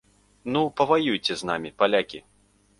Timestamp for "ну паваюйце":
0.55-1.33